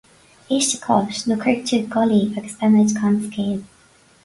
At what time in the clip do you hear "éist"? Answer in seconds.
0.55-0.73